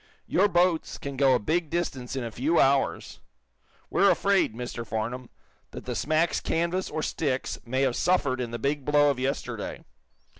Your 0.25 0.47
boats 0.47 0.97
can 0.97 1.15
go 1.15 1.35
a 1.35 1.39
big 1.39 1.69
distance 1.69 2.15
in 2.15 2.23
a 2.23 2.31
few 2.31 2.59
hours. 2.59 3.19
We're 3.91 4.09
afraid, 4.09 4.55
Mr. 4.55 4.83
Farnum, 4.83 5.29
that 5.69 5.85
the 5.85 5.93
smack's 5.93 6.39
canvas 6.39 6.89
or 6.89 7.03
sticks 7.03 7.59
may 7.67 7.83
have 7.83 7.95
suffered 7.95 8.41
in 8.41 8.49
the 8.49 8.57
big 8.57 8.83
blow 8.83 9.11
of 9.11 9.19
yesterday. 9.19 9.83